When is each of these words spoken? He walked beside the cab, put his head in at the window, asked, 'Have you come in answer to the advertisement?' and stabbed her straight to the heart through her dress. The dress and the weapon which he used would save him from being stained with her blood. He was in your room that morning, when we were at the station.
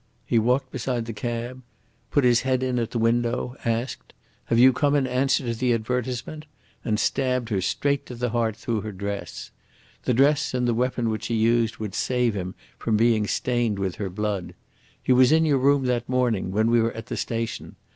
He 0.25 0.39
walked 0.39 0.71
beside 0.71 1.05
the 1.05 1.13
cab, 1.13 1.61
put 2.09 2.23
his 2.23 2.41
head 2.41 2.63
in 2.63 2.79
at 2.79 2.89
the 2.89 2.97
window, 2.97 3.55
asked, 3.63 4.13
'Have 4.45 4.57
you 4.57 4.73
come 4.73 4.95
in 4.95 5.05
answer 5.05 5.43
to 5.43 5.53
the 5.53 5.73
advertisement?' 5.75 6.47
and 6.83 6.99
stabbed 6.99 7.49
her 7.49 7.61
straight 7.61 8.07
to 8.07 8.15
the 8.15 8.31
heart 8.31 8.55
through 8.55 8.81
her 8.81 8.91
dress. 8.91 9.51
The 10.05 10.15
dress 10.15 10.55
and 10.55 10.67
the 10.67 10.73
weapon 10.73 11.09
which 11.11 11.27
he 11.27 11.35
used 11.35 11.77
would 11.77 11.93
save 11.93 12.33
him 12.33 12.55
from 12.79 12.97
being 12.97 13.27
stained 13.27 13.77
with 13.77 13.97
her 13.97 14.09
blood. 14.09 14.55
He 15.03 15.13
was 15.13 15.31
in 15.31 15.45
your 15.45 15.59
room 15.59 15.83
that 15.85 16.09
morning, 16.09 16.49
when 16.49 16.71
we 16.71 16.81
were 16.81 16.93
at 16.93 17.05
the 17.05 17.15
station. 17.17 17.75